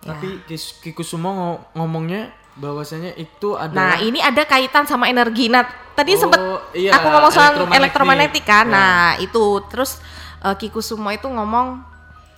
Ya. 0.02 0.12
Tapi 0.12 0.42
Kikusumo 0.82 1.30
ngo- 1.30 1.62
ngomongnya 1.76 2.30
bahwasanya 2.54 3.14
itu 3.16 3.54
Nah, 3.54 3.64
adalah 3.64 3.98
ini 4.00 4.18
ada 4.18 4.44
kaitan 4.44 4.84
sama 4.84 5.06
energi. 5.06 5.48
Nah, 5.48 5.64
tadi 5.94 6.18
Oh, 6.18 6.20
sempet 6.20 6.40
iya, 6.74 6.92
aku 6.94 7.08
ngomong 7.08 7.32
soal 7.32 7.52
elektromagnetik. 7.70 8.44
kan. 8.44 8.66
Ya. 8.66 8.74
Nah, 8.74 8.92
itu 9.18 9.44
terus 9.68 10.02
eh, 10.40 10.56
Kiku 10.56 10.82
semua 10.82 11.14
itu 11.14 11.26
ngomong 11.26 11.86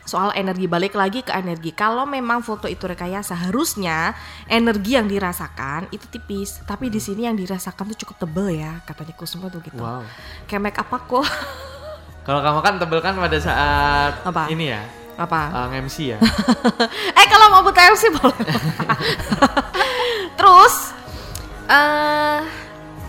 soal 0.03 0.35
energi 0.35 0.67
balik 0.67 0.93
lagi 0.93 1.23
ke 1.23 1.31
energi. 1.31 1.71
Kalau 1.71 2.03
memang 2.03 2.43
foto 2.43 2.67
itu 2.67 2.83
rekayasa, 2.83 3.47
harusnya 3.47 4.11
energi 4.45 4.99
yang 4.99 5.07
dirasakan 5.07 5.87
itu 5.89 6.03
tipis. 6.09 6.59
Tapi 6.61 6.91
di 6.91 6.99
sini 6.99 7.23
yang 7.23 7.39
dirasakan 7.39 7.95
tuh 7.95 8.03
cukup 8.03 8.19
tebel 8.19 8.51
ya, 8.53 8.83
katanya 8.83 9.15
Kusuma 9.15 9.47
tuh 9.47 9.63
gitu. 9.63 9.79
wow. 9.79 10.03
Kayak 10.43 10.61
make 10.61 10.75
up 10.77 10.91
aku. 10.91 11.23
Kalau 12.21 12.39
kamu 12.39 12.59
kan 12.59 12.73
tebel 12.77 12.99
kan 12.99 13.15
pada 13.15 13.35
saat 13.35 14.13
Apa? 14.21 14.47
ini 14.47 14.71
ya, 14.71 14.83
Apa? 15.17 15.69
uh, 15.69 15.69
MC 15.73 16.15
ya. 16.15 16.17
eh 17.19 17.27
kalau 17.29 17.53
mau 17.53 17.61
buat 17.61 17.77
MC 17.77 18.09
boleh. 18.17 18.47
Terus 20.39 20.75
eh 21.69 22.41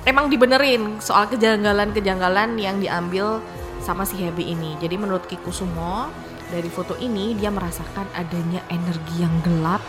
emang 0.04 0.28
dibenerin 0.28 1.00
soal 1.00 1.28
kejanggalan-kejanggalan 1.32 2.60
yang 2.60 2.76
diambil 2.80 3.40
sama 3.80 4.04
si 4.04 4.20
Hebi 4.20 4.52
ini. 4.52 4.76
Jadi 4.80 4.96
menurut 5.00 5.24
Kikusumo 5.28 6.08
dari 6.52 6.68
foto 6.68 6.96
ini 7.00 7.32
dia 7.36 7.48
merasakan 7.48 8.08
adanya 8.16 8.60
energi 8.68 9.24
yang 9.24 9.32
gelap 9.44 9.80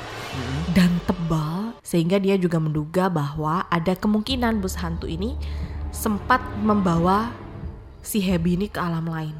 dan 0.75 0.99
tebal 1.07 1.75
sehingga 1.79 2.19
dia 2.19 2.35
juga 2.35 2.59
menduga 2.59 3.07
bahwa 3.07 3.63
ada 3.71 3.95
kemungkinan 3.95 4.59
bus 4.59 4.75
hantu 4.79 5.07
ini 5.07 5.39
sempat 5.95 6.43
membawa 6.59 7.31
si 8.03 8.19
Hebi 8.19 8.59
ini 8.59 8.67
ke 8.67 8.79
alam 8.81 9.07
lain. 9.07 9.35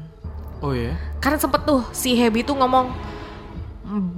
Oh 0.64 0.72
ya. 0.72 0.96
Karena 1.20 1.36
sempet 1.36 1.64
tuh 1.64 1.84
si 1.92 2.16
Hebi 2.16 2.40
tuh 2.42 2.56
ngomong 2.56 2.90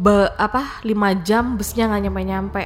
be, 0.00 0.33
apa 0.40 0.80
5 0.83 1.26
jam 1.26 1.57
busnya 1.59 1.87
nggak 1.88 2.02
nyampe 2.09 2.21
nyampe 2.25 2.62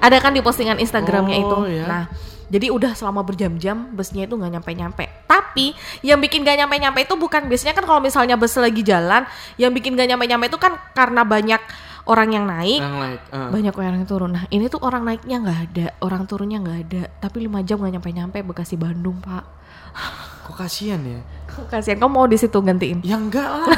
ada 0.00 0.16
kan 0.16 0.32
di 0.32 0.40
postingan 0.40 0.80
Instagramnya 0.80 1.36
Oh, 1.36 1.44
itu 1.44 1.56
ya. 1.76 1.84
nah 1.84 2.04
jadi 2.50 2.72
udah 2.72 2.96
selama 2.96 3.22
berjam-jam 3.22 3.92
busnya 3.92 4.24
itu 4.24 4.34
nggak 4.34 4.52
nyampe 4.58 4.70
nyampe 4.72 5.04
tapi 5.28 5.76
yang 6.00 6.18
bikin 6.18 6.42
gak 6.42 6.56
nyampe 6.62 6.78
nyampe 6.80 6.98
itu 7.04 7.14
bukan 7.14 7.46
biasanya 7.46 7.74
kan 7.76 7.84
kalau 7.84 8.00
misalnya 8.00 8.34
bus 8.40 8.56
lagi 8.56 8.82
jalan 8.82 9.26
yang 9.60 9.70
bikin 9.70 9.94
gak 9.98 10.08
nyampe 10.08 10.24
nyampe 10.26 10.46
itu 10.48 10.58
kan 10.58 10.78
karena 10.96 11.22
banyak 11.26 11.60
orang 12.08 12.28
yang 12.32 12.44
naik 12.48 12.80
Yang 12.80 12.96
like, 12.96 13.22
eh. 13.30 13.48
banyak 13.52 13.74
orang 13.76 13.92
yang 14.02 14.08
turun. 14.08 14.30
Nah 14.34 14.44
ini 14.50 14.66
tuh 14.66 14.80
orang 14.82 15.04
naiknya 15.04 15.36
nggak 15.46 15.58
ada, 15.70 15.86
orang 16.00 16.22
turunnya 16.26 16.58
nggak 16.58 16.78
ada. 16.88 17.02
Tapi 17.22 17.44
5 17.46 17.60
jam 17.62 17.76
nggak 17.78 17.92
nyampe 18.00 18.10
nyampe 18.10 18.38
Bekasi 18.42 18.74
Bandung 18.80 19.20
pak. 19.22 19.44
kok 20.50 20.58
kasihan 20.58 20.98
ya? 21.00 21.20
Kasihan 21.64 21.96
kamu 21.96 22.10
mau 22.10 22.26
di 22.26 22.34
situ 22.34 22.58
gantiin? 22.58 22.98
Ya 23.00 23.14
enggak 23.14 23.46
lah. 23.46 23.70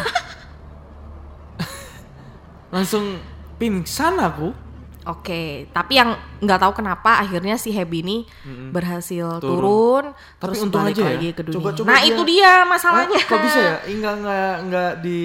Langsung 2.71 3.21
pingsan 3.57 4.17
aku. 4.17 4.51
Oke, 5.03 5.67
tapi 5.75 5.99
yang 5.99 6.15
nggak 6.39 6.63
tahu 6.63 6.79
kenapa 6.79 7.19
akhirnya 7.19 7.59
si 7.59 7.75
Happy 7.75 8.01
ini 8.01 8.23
berhasil 8.71 9.43
turun, 9.43 10.15
Tapi 10.39 10.39
terus 10.39 10.63
untung 10.63 10.87
balik 10.87 10.95
aja 10.95 11.03
ya. 11.03 11.11
lagi 11.11 11.29
ke 11.29 11.43
dunia. 11.43 11.57
Coba- 11.59 11.75
coba 11.75 11.89
nah 11.91 11.99
dia- 11.99 12.09
itu 12.09 12.23
dia 12.23 12.53
masalahnya. 12.63 13.19
Hah, 13.19 13.27
kok 13.27 13.41
bisa 13.43 13.61
ya? 13.61 13.77
Enggak 13.85 14.15
enggak 14.17 14.53
enggak 14.63 14.91
di 15.03 15.21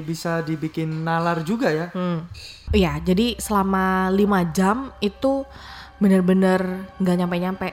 bisa 0.00 0.40
dibikin 0.40 1.04
nalar 1.04 1.44
juga 1.44 1.68
ya? 1.68 1.92
Hmm. 1.92 2.24
Iya, 2.72 3.04
jadi 3.04 3.36
selama 3.36 4.08
5 4.08 4.16
jam 4.48 4.96
itu 4.98 5.44
bener-bener 5.98 6.60
nggak 6.96 7.16
nyampe-nyampe 7.18 7.68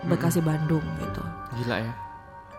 Bekasi 0.00 0.40
Bandung 0.40 0.80
gitu. 0.96 1.22
Gila 1.58 1.76
ya. 1.76 1.92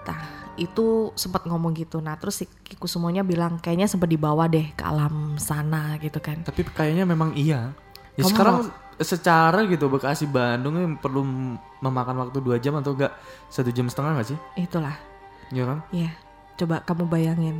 Nah, 0.07 0.21
itu 0.57 1.11
sempat 1.15 1.45
ngomong 1.45 1.71
gitu. 1.77 2.01
Nah, 2.01 2.17
terus 2.17 2.41
si 2.41 2.45
Kiku 2.65 2.85
semuanya 2.89 3.21
bilang 3.21 3.61
kayaknya 3.61 3.87
sempat 3.87 4.09
dibawa 4.09 4.49
deh 4.49 4.73
ke 4.73 4.83
alam 4.83 5.37
sana 5.37 5.95
gitu 6.01 6.17
kan. 6.19 6.41
Tapi 6.43 6.65
kayaknya 6.69 7.05
memang 7.07 7.33
iya. 7.37 7.71
Ya 8.19 8.27
Kamu 8.27 8.31
sekarang 8.35 8.55
secara 9.01 9.65
gitu 9.65 9.87
Bekasi 9.89 10.29
Bandung 10.29 10.77
ini 10.77 10.87
perlu 10.99 11.23
memakan 11.81 12.27
waktu 12.27 12.37
dua 12.43 12.59
jam 12.61 12.77
atau 12.77 12.93
enggak 12.93 13.15
satu 13.47 13.71
jam 13.71 13.87
setengah 13.87 14.19
nggak 14.19 14.27
sih? 14.35 14.37
Itulah. 14.59 14.95
Iya 15.49 15.63
kan? 15.65 15.79
Iya. 15.89 16.11
Coba 16.59 16.83
kamu 16.85 17.09
bayangin. 17.09 17.57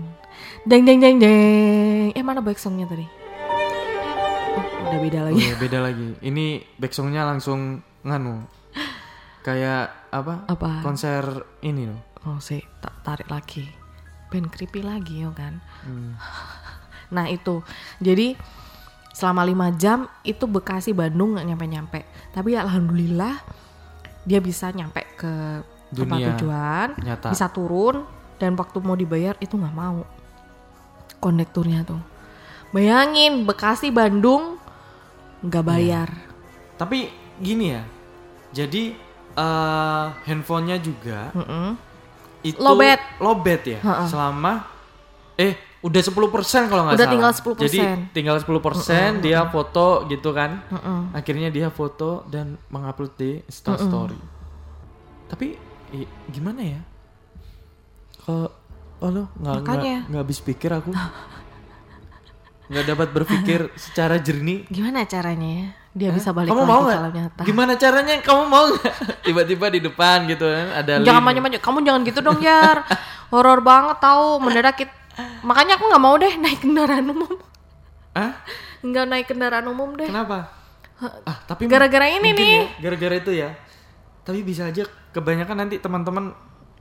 Deng 0.68 0.86
deng 0.86 1.00
deng 1.02 1.18
deng. 1.18 2.14
Eh 2.14 2.22
mana 2.22 2.44
back 2.44 2.60
songnya 2.60 2.86
tadi? 2.86 3.08
Oh, 4.52 4.66
udah 4.92 5.00
beda 5.00 5.20
Oh 5.24 5.26
lagi. 5.32 5.42
iya 5.42 5.56
beda 5.56 5.80
lagi. 5.80 6.08
Ini 6.20 6.46
backsongnya 6.76 7.24
langsung 7.24 7.80
nganu. 8.04 8.44
Kayak 9.48 10.12
apa? 10.12 10.46
Apa? 10.52 10.84
Konser 10.84 11.48
ini 11.64 11.88
loh. 11.90 12.11
Oh 12.26 12.38
sih, 12.38 12.62
tak 12.82 12.94
tarik 13.02 13.30
lagi. 13.30 13.66
Ben 14.30 14.48
creepy 14.48 14.86
lagi 14.86 15.26
ya 15.26 15.32
kan. 15.34 15.60
Hmm. 15.86 16.14
Nah 17.12 17.28
itu, 17.28 17.60
jadi 18.00 18.40
selama 19.12 19.44
5 19.44 19.76
jam 19.76 20.08
itu 20.24 20.48
Bekasi 20.48 20.96
Bandung 20.96 21.36
nggak 21.36 21.44
nyampe-nyampe. 21.44 22.08
Tapi 22.32 22.56
alhamdulillah 22.56 23.36
dia 24.24 24.40
bisa 24.40 24.72
nyampe 24.72 25.04
ke 25.20 25.60
tempat 25.92 26.18
Dunia 26.24 26.28
tujuan, 26.40 26.88
nyata. 27.04 27.36
bisa 27.36 27.52
turun 27.52 28.08
dan 28.40 28.56
waktu 28.56 28.80
mau 28.80 28.96
dibayar 28.96 29.36
itu 29.44 29.60
nggak 29.60 29.76
mau. 29.76 30.08
Kondekturnya 31.20 31.84
tuh, 31.84 32.00
bayangin 32.72 33.44
Bekasi 33.44 33.92
Bandung 33.92 34.56
nggak 35.44 35.66
bayar. 35.68 36.08
Tapi 36.80 37.12
gini 37.44 37.76
ya. 37.76 37.84
Jadi 38.56 38.96
eh 39.32 40.06
handphonenya 40.32 40.80
juga 40.80 41.32
Mm-mm. 41.36 41.91
Itu 42.42 42.58
Lowbat. 42.58 43.00
lowbat 43.18 43.62
ya. 43.64 43.80
Ha-ha. 43.80 44.06
Selama 44.06 44.54
eh 45.36 45.54
udah 45.82 45.98
10% 45.98 46.14
kalau 46.68 46.86
nggak 46.86 46.94
Udah 46.94 47.00
salah. 47.00 47.10
tinggal 47.10 47.32
10%. 47.34 47.58
Jadi 47.58 47.80
tinggal 48.12 48.38
10% 48.38 49.20
dia 49.20 49.42
foto 49.46 50.06
gitu 50.06 50.30
kan. 50.32 50.62
Mm-mm. 50.68 51.10
Akhirnya 51.12 51.50
dia 51.50 51.70
foto 51.70 52.22
dan 52.26 52.58
mengupload 52.68 53.14
di 53.16 53.42
Insta 53.42 53.74
story. 53.76 54.18
Tapi 55.28 55.58
i- 55.94 56.12
gimana 56.28 56.62
ya? 56.62 56.82
Kalau 58.20 58.54
oh 58.98 59.10
lo 59.10 59.24
nggak 59.34 60.06
nggak 60.06 60.22
habis 60.22 60.40
pikir 60.40 60.70
aku. 60.70 60.94
nggak 62.70 62.86
dapat 62.88 63.08
berpikir 63.12 63.60
secara 63.84 64.16
jernih. 64.16 64.64
Gimana 64.68 65.04
caranya 65.04 65.50
ya? 65.50 65.68
Dia 65.92 66.08
bisa 66.16 66.32
balik 66.32 66.56
kamu 66.56 66.64
lagi 66.64 66.72
mau 66.72 66.82
alam 66.88 67.12
nyata. 67.12 67.42
Gimana 67.44 67.76
caranya? 67.76 68.16
Kamu 68.24 68.44
mau 68.48 68.64
nggak? 68.72 68.94
Tiba-tiba 69.28 69.66
di 69.68 69.80
depan 69.84 70.24
gitu 70.24 70.48
kan 70.48 70.68
ada 70.72 71.04
Jangan 71.04 71.24
maju-maju. 71.24 71.58
Kamu 71.60 71.78
jangan 71.84 72.02
gitu 72.08 72.20
dong, 72.24 72.40
Jar. 72.40 72.88
Horor 73.32 73.60
banget 73.60 74.00
tahu 74.00 74.40
mendadak 74.40 74.80
Makanya 75.44 75.76
aku 75.76 75.92
nggak 75.92 76.04
mau 76.04 76.16
deh 76.16 76.34
naik 76.40 76.64
kendaraan 76.64 77.12
umum. 77.12 77.36
Hah? 78.16 78.32
Nggak 78.80 79.06
naik 79.12 79.26
kendaraan 79.28 79.68
umum 79.68 79.92
deh. 80.00 80.08
Kenapa? 80.08 80.48
Ah, 81.28 81.38
tapi 81.44 81.66
Gara-gara 81.66 82.08
ini 82.08 82.30
nih. 82.32 82.56
ya, 82.56 82.64
gara-gara 82.88 83.16
itu 83.18 83.32
ya. 83.34 83.50
Tapi 84.22 84.46
bisa 84.46 84.70
aja 84.70 84.86
kebanyakan 85.12 85.66
nanti 85.66 85.82
teman-teman 85.82 86.32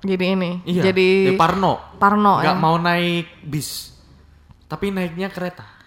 Jadi 0.01 0.25
ini. 0.33 0.51
iya, 0.65 0.93
Jadi 0.93 1.33
dia 1.33 1.41
parno. 1.41 1.77
parno 1.97 2.41
nggak 2.41 2.57
ya. 2.57 2.61
mau 2.61 2.77
naik 2.77 3.43
bis. 3.45 3.97
Tapi 4.69 4.93
naiknya 4.93 5.33
kereta. 5.33 5.80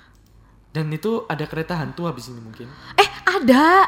Dan 0.74 0.89
itu 0.89 1.30
ada 1.30 1.46
kereta 1.46 1.77
hantu 1.77 2.10
habis 2.10 2.34
ini 2.34 2.42
mungkin. 2.42 2.65
Eh, 2.98 3.10
ada. 3.30 3.86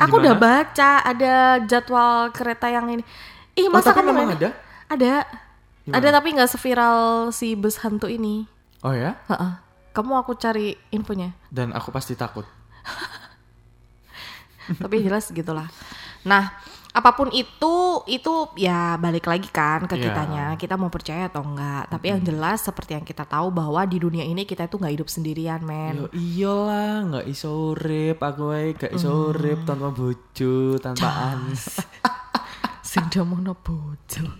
Aku 0.00 0.18
udah 0.18 0.34
baca 0.34 1.04
ada 1.04 1.60
jadwal 1.68 2.32
kereta 2.32 2.66
yang 2.72 2.88
ini. 2.88 3.04
Ih, 3.54 3.68
Oh, 3.68 3.76
masa 3.76 3.92
tapi 3.92 4.02
kamu 4.02 4.10
memang 4.10 4.34
ada? 4.34 4.50
Ada. 4.90 5.14
Gimana? 5.84 5.94
Ada 6.00 6.08
tapi 6.16 6.28
nggak 6.34 6.50
seviral 6.50 6.98
si 7.30 7.54
bus 7.54 7.76
hantu 7.84 8.08
ini. 8.08 8.48
Oh 8.80 8.96
ya? 8.96 9.20
Heeh. 9.30 9.52
Kamu 9.94 10.16
aku 10.18 10.34
cari 10.34 10.74
infonya. 10.90 11.30
Dan 11.52 11.70
aku 11.70 11.92
pasti 11.94 12.16
takut. 12.18 12.48
tapi 14.82 15.04
jelas 15.04 15.28
gitulah. 15.30 15.68
Nah, 16.24 16.56
apa 16.94 17.10
pun 17.10 17.26
itu 17.28 18.06
itu 18.06 18.32
ya 18.54 18.94
balik 18.94 19.26
lagi 19.26 19.50
kan 19.50 19.82
ke 19.84 19.98
Iya. 19.98 20.02
kitanya. 20.06 20.44
Kita 20.54 20.78
mau 20.78 20.86
percaya 20.86 21.26
atau 21.26 21.42
enggak. 21.42 21.90
Tapi 21.90 22.04
yang 22.08 22.20
jelas 22.22 22.62
seperti 22.62 22.94
yang 22.94 23.02
kita 23.02 23.24
tahu 23.24 23.50
bahwa 23.50 23.82
di 23.82 23.98
dunia 23.98 24.22
ini 24.22 24.46
kita 24.46 24.64
itu 24.64 24.78
nggak 24.78 24.94
hidup 24.94 25.08
sendirian, 25.10 25.60
men. 25.60 25.98
Yo 25.98 26.06
iyalah, 26.14 27.02
nggak 27.04 27.26
iso 27.26 27.74
urip, 27.74 28.18
aku 28.18 28.42
wae 28.46 28.72
gak 28.72 28.94
iso 28.94 29.34
urip 29.34 29.66
tanpa 29.66 29.90
bojo, 29.90 30.78
tanpa 30.78 31.34
anis. 31.34 31.82
Sing 32.86 33.04
damono 33.10 33.58
bojo. 33.58 34.24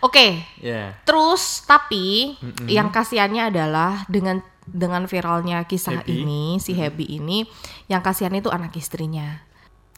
Oke, 0.00 0.40
Ya. 0.56 0.96
terus 1.04 1.60
tapi 1.62 2.34
yang 2.64 2.88
kasihannya 2.88 3.52
adalah 3.52 4.08
dengan 4.08 4.40
dengan 4.70 5.04
viralnya 5.04 5.62
kisah 5.64 6.00
Happy. 6.00 6.22
ini 6.22 6.56
si 6.56 6.72
Happy 6.72 7.04
ini 7.10 7.42
yang 7.86 8.00
kasihan 8.00 8.32
itu 8.32 8.48
anak 8.48 8.72
istrinya. 8.74 9.42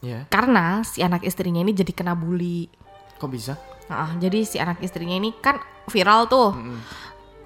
Ya. 0.01 0.27
Karena 0.27 0.81
si 0.81 0.99
anak 0.99 1.23
istrinya 1.23 1.61
ini 1.61 1.71
jadi 1.71 1.93
kena 1.93 2.11
bully. 2.11 2.67
Kok 3.15 3.29
bisa? 3.29 3.55
Nah, 3.87 4.11
jadi 4.17 4.43
si 4.43 4.57
anak 4.57 4.81
istrinya 4.81 5.13
ini 5.13 5.31
kan 5.33 5.59
viral 5.87 6.27
tuh. 6.27 6.51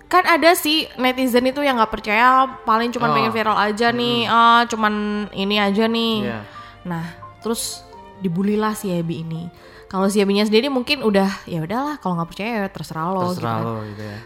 Kan 0.07 0.24
ada 0.24 0.55
si 0.55 0.88
netizen 0.96 1.43
itu 1.43 1.60
yang 1.60 1.75
nggak 1.77 1.91
percaya 1.91 2.48
paling 2.63 2.89
cuman 2.89 3.12
Oh. 3.12 3.15
pengen 3.19 3.34
viral 3.36 3.57
aja 3.57 3.91
nih, 3.91 4.24
ah 4.25 4.63
cuman 4.65 4.93
ini 5.36 5.60
aja 5.60 5.86
nih. 5.86 6.13
Iya. 6.24 6.39
Nah, 6.88 7.03
terus 7.43 7.84
dibulilah 8.17 8.72
si 8.72 8.88
Ebi 8.89 9.22
ini. 9.22 9.51
Kalau 9.88 10.07
si 10.07 10.17
Ebinya 10.17 10.43
sendiri 10.43 10.67
mungkin 10.67 11.03
udah 11.03 11.27
ya 11.43 11.60
udahlah 11.60 12.00
kalau 12.00 12.15
nggak 12.17 12.29
percaya 12.31 12.51
ya 12.57 12.67
terserah 12.67 13.07
lo 13.07 13.22
gitu 13.29 13.43
Terserah 13.43 13.53
kan. 13.53 13.63
lo 13.67 13.75
gitu 13.86 14.03
ya. 14.03 14.19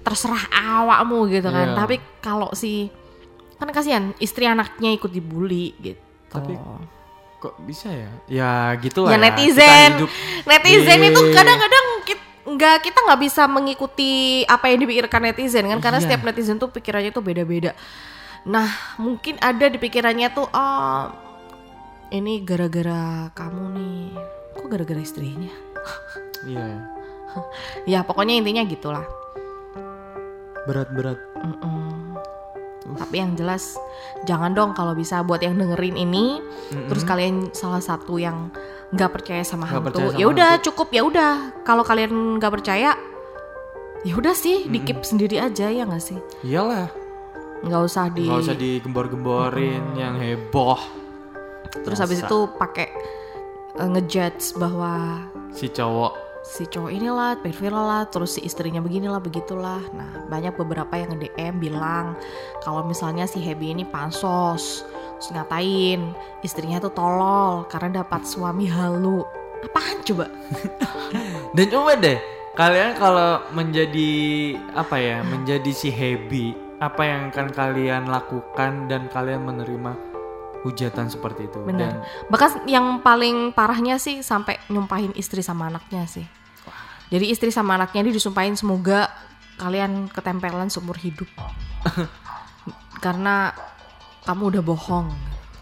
Terserah 0.00 0.44
awakmu 0.52 1.26
gitu 1.28 1.46
kan. 1.46 1.68
Iya. 1.68 1.76
Tapi 1.76 1.96
kalau 2.18 2.50
si 2.52 2.88
kan 3.56 3.70
kasihan 3.70 4.12
istri 4.16 4.44
anaknya 4.44 4.92
ikut 4.92 5.08
dibully 5.08 5.74
gitu. 5.76 6.00
Tapi 6.28 6.54
kok 7.36 7.54
bisa 7.60 7.88
ya? 7.88 8.10
Ya 8.26 8.52
gitu 8.76 9.02
lah 9.02 9.10
ya 9.10 9.14
ya. 9.14 9.22
netizen 9.24 9.90
hidup 9.96 10.10
netizen 10.44 10.98
di- 10.98 11.08
itu 11.08 11.20
kadang-kadang 11.30 11.84
nggak 12.46 12.76
kita 12.80 12.98
nggak 13.02 13.20
bisa 13.20 13.42
mengikuti 13.44 14.12
apa 14.46 14.70
yang 14.70 14.78
dipikirkan 14.78 15.18
netizen 15.20 15.66
kan 15.66 15.82
karena 15.82 15.98
Iya. 15.98 16.04
setiap 16.06 16.22
netizen 16.22 16.56
tuh 16.56 16.70
pikirannya 16.70 17.10
tuh 17.10 17.18
beda-beda 17.18 17.74
nah 18.46 18.70
mungkin 18.96 19.34
ada 19.36 19.66
di 19.66 19.74
pikirannya 19.76 20.30
tuh 20.30 20.46
ah 20.48 21.10
ini 22.08 22.38
gara-gara 22.40 23.34
kamu 23.34 23.64
nih 23.74 23.98
kok 24.54 24.66
gara-gara 24.70 25.00
istrinya 25.00 25.50
Iya. 26.46 26.62
ya. 26.62 26.78
ya 27.92 28.06
pokoknya 28.06 28.38
intinya 28.38 28.62
gitulah 28.62 29.02
Berat-berat. 30.66 31.18
Mm-mm. 31.38 32.18
tapi 32.94 33.18
yang 33.18 33.34
jelas 33.34 33.74
jangan 34.22 34.54
dong 34.54 34.70
kalau 34.70 34.94
bisa 34.94 35.18
buat 35.20 35.42
yang 35.42 35.58
dengerin 35.58 35.98
ini 35.98 36.38
terus 36.86 37.02
kalian 37.02 37.50
salah 37.50 37.82
satu 37.82 38.14
yang 38.14 38.46
nggak 38.90 39.10
percaya 39.10 39.42
sama 39.42 39.66
Nggak 39.66 39.90
hantu 39.90 40.14
ya 40.14 40.26
udah 40.26 40.50
cukup 40.62 40.88
ya 40.90 41.02
udah 41.02 41.32
kalau 41.62 41.82
kalian 41.82 42.14
nggak 42.38 42.52
percaya 42.52 42.94
ya 44.02 44.14
udah 44.14 44.30
sih 44.32 44.70
di 44.70 44.78
keep 44.80 45.02
sendiri 45.02 45.34
aja 45.36 45.66
ya 45.66 45.82
nggak 45.82 45.98
sih 46.00 46.14
Iyalah. 46.42 46.86
nggak 47.58 47.82
usah 47.82 48.06
di 48.06 48.22
Nggak 48.22 48.42
usah 48.44 48.54
digembor-gemborin 48.54 49.82
yang 49.94 50.14
heboh. 50.16 50.78
terus 51.82 51.98
habis 51.98 52.22
Biasa. 52.22 52.30
itu 52.30 52.38
pakai 52.54 52.88
eh, 53.76 53.88
ngejudge 53.88 54.54
bahwa 54.54 55.26
Si 55.50 55.66
cowok 55.66 56.12
si 56.46 56.62
cowok 56.70 56.94
inilah 56.94 57.34
pedofil 57.42 57.74
lah 57.74 58.06
terus 58.06 58.38
si 58.38 58.40
istrinya 58.46 58.78
beginilah 58.78 59.18
begitulah. 59.18 59.82
Nah 59.90 60.30
banyak 60.30 60.54
beberapa 60.54 60.94
yang 60.94 61.18
nge-DM 61.18 61.58
bilang 61.58 62.14
kalau 62.62 62.86
misalnya 62.86 63.26
si 63.26 63.42
Happy 63.42 63.74
ini 63.74 63.82
pansos. 63.82 64.86
Terus 65.18 65.28
ngatain 65.34 66.14
istrinya 66.46 66.78
tuh 66.78 66.94
tolol 66.94 67.66
karena 67.66 68.06
dapat 68.06 68.22
suami 68.22 68.70
halu. 68.70 69.26
Apaan 69.66 70.04
coba? 70.06 70.30
Dan 71.56 71.66
coba 71.72 71.96
deh, 71.98 72.20
kalian 72.54 72.94
kalau 72.94 73.42
menjadi 73.56 74.12
apa 74.76 74.96
ya, 75.00 75.24
menjadi 75.24 75.72
si 75.72 75.88
Happy, 75.88 76.52
apa 76.76 77.02
yang 77.08 77.32
akan 77.32 77.48
kalian 77.56 78.04
lakukan 78.12 78.84
dan 78.84 79.08
kalian 79.08 79.48
menerima 79.48 79.96
hujatan 80.64 81.10
seperti 81.10 81.50
itu? 81.50 81.58
bener 81.64 82.00
Dan 82.00 82.30
bahkan 82.32 82.62
yang 82.64 83.02
paling 83.04 83.52
parahnya 83.52 84.00
sih 84.00 84.22
sampai 84.24 84.56
nyumpahin 84.72 85.12
istri 85.18 85.44
sama 85.44 85.68
anaknya 85.68 86.06
sih 86.08 86.24
jadi 87.10 87.26
istri 87.28 87.50
sama 87.52 87.76
anaknya 87.76 88.06
ini 88.06 88.12
disumpahin 88.14 88.56
semoga 88.56 89.10
kalian 89.56 90.08
ketempelan 90.12 90.68
seumur 90.68 90.96
hidup 91.00 91.28
karena 93.04 93.52
kamu 94.26 94.56
udah 94.56 94.62
bohong 94.62 95.08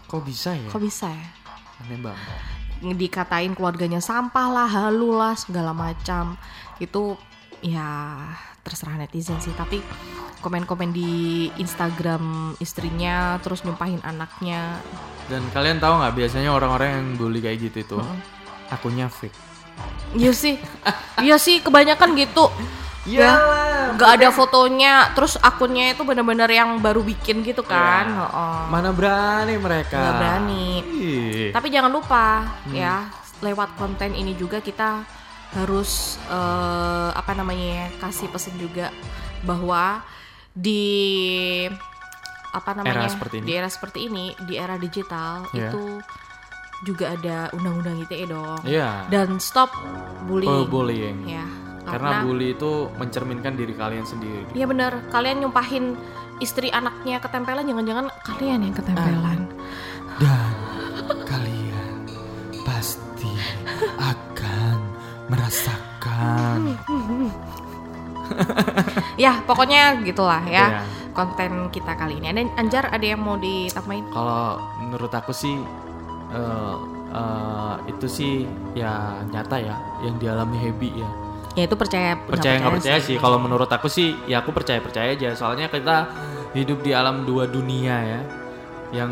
kok 0.09 0.23
bisa 0.25 0.55
ya? 0.57 0.69
kok 0.71 0.81
bisa 0.81 1.11
ya 1.11 1.27
Aneh 1.83 1.99
banget. 1.99 2.95
dikatain 2.95 3.51
keluarganya 3.51 3.99
sampah 3.99 4.47
lah, 4.47 4.67
halu 4.67 5.11
lah, 5.11 5.35
segala 5.35 5.75
macam. 5.75 6.39
Itu 6.79 7.19
ya 7.59 8.15
terserah 8.63 8.95
netizen 8.95 9.39
sih, 9.43 9.51
tapi 9.59 9.83
komen-komen 10.45 10.93
di 10.93 11.49
Instagram 11.57 12.53
istrinya 12.61 13.41
terus 13.41 13.65
nyumpahin 13.65 13.97
anaknya. 14.05 14.77
Dan 15.25 15.41
kalian 15.49 15.81
tahu 15.81 15.97
nggak 15.97 16.13
biasanya 16.13 16.53
orang-orang 16.53 16.89
yang 16.93 17.05
bully 17.17 17.41
kayak 17.41 17.57
gitu 17.65 17.77
itu 17.81 17.97
akunnya 18.69 19.09
fake. 19.09 19.33
Iya 20.13 20.31
sih. 20.37 20.61
Iya 21.17 21.41
sih 21.41 21.65
kebanyakan 21.65 22.13
gitu. 22.13 22.53
Ya, 23.05 23.37
nggak 23.93 24.17
ada 24.17 24.33
fotonya, 24.33 25.13
terus 25.13 25.37
akunnya 25.37 25.93
itu 25.93 26.01
benar-benar 26.01 26.49
yang 26.49 26.81
baru 26.81 27.05
bikin 27.05 27.45
gitu 27.45 27.61
kan. 27.61 28.09
Iya. 28.09 28.17
Heeh. 28.17 28.61
Mana 28.73 28.89
berani 28.89 29.55
mereka? 29.61 29.97
Nggak 30.01 30.15
berani. 30.17 30.69
Ih. 30.89 31.49
Tapi 31.53 31.67
jangan 31.69 31.93
lupa 31.93 32.49
ya, 32.73 33.05
lewat 33.45 33.77
konten 33.77 34.17
ini 34.17 34.33
juga 34.33 34.57
kita 34.57 35.05
harus 35.53 36.17
eh, 36.25 37.09
apa 37.13 37.37
namanya 37.37 37.85
ya, 37.85 37.87
kasih 38.01 38.25
pesan 38.33 38.57
juga 38.57 38.89
bahwa 39.45 40.01
di 40.55 41.67
apa 42.49 42.71
namanya 42.71 43.03
Era 43.03 43.11
seperti 43.11 43.35
ini. 43.37 43.45
di 43.45 43.53
era 43.53 43.67
seperti 43.67 43.99
ini 44.07 44.25
di 44.39 44.55
era 44.55 44.79
digital 44.79 45.43
Iya. 45.51 45.69
itu 45.69 45.83
juga 46.83 47.11
ada 47.11 47.51
undang-undang 47.51 47.99
ITE 48.01 48.25
dong 48.25 48.57
Iya. 48.63 49.05
dan 49.11 49.37
stop 49.37 49.69
bullying 50.23 50.65
bullying. 50.65 51.27
ya 51.27 51.45
Karena 51.85 52.17
karena 52.17 52.25
bully 52.25 52.51
itu 52.51 52.89
mencerminkan 52.97 53.53
diri 53.53 53.73
kalian 53.75 54.03
sendiri. 54.03 54.43
Iya 54.51 54.65
benar, 54.65 55.05
kalian 55.11 55.37
nyumpahin 55.37 55.93
istri 56.39 56.73
anaknya 56.73 57.21
ketempelan, 57.21 57.61
jangan-jangan 57.61 58.09
kalian 58.25 58.59
yang 58.65 58.73
ketempelan. 58.73 59.39
Dan 60.17 60.53
kalian 61.29 62.09
pasti 62.65 63.29
akan 64.01 64.77
merasakan. 65.29 66.73
Ya, 69.15 69.39
pokoknya 69.47 70.03
gitulah 70.03 70.43
ya 70.43 70.65
Iya. 70.75 70.81
konten 71.15 71.71
kita 71.71 71.95
kali 71.95 72.19
ini. 72.19 72.27
Ada 72.35 72.41
Anjar 72.59 72.83
ada 72.91 73.05
yang 73.05 73.23
mau 73.23 73.39
ditambahin? 73.39 74.11
Kalau 74.11 74.59
menurut 74.83 75.11
aku 75.11 75.31
sih 75.31 75.55
eh, 76.35 76.75
eh, 77.15 77.73
itu 77.87 78.07
sih 78.11 78.33
ya 78.75 79.23
nyata 79.31 79.55
ya 79.55 79.75
yang 80.03 80.19
dialami 80.19 80.59
Happy 80.59 80.91
ya. 80.99 81.09
Ya 81.55 81.63
itu 81.71 81.75
percaya 81.79 82.19
Percaya 82.19 82.59
nggak 82.59 82.83
percaya 82.83 82.99
sih. 82.99 83.15
Kalau 83.15 83.39
menurut 83.39 83.71
aku 83.71 83.87
sih 83.87 84.11
ya 84.27 84.43
aku 84.43 84.51
percaya 84.51 84.83
percaya 84.83 85.15
aja. 85.15 85.31
Soalnya 85.31 85.71
kita 85.71 86.11
hidup 86.51 86.83
di 86.83 86.91
alam 86.91 87.23
dua 87.23 87.47
dunia 87.47 87.95
ya, 88.03 88.21
yang 88.91 89.11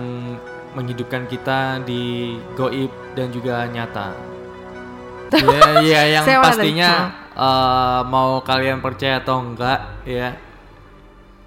menghidupkan 0.75 1.23
kita 1.31 1.79
di 1.87 2.35
goib 2.59 2.91
dan 3.15 3.31
juga 3.31 3.63
nyata. 3.71 4.11
Ya, 5.35 5.81
ya 5.81 6.01
yang 6.13 6.23
Saya 6.23 6.37
mana 6.37 6.47
pastinya 6.47 6.89
eh, 7.29 8.01
mau 8.05 8.39
kalian 8.39 8.79
percaya 8.79 9.19
atau 9.19 9.41
enggak 9.41 9.79
ya 10.03 10.37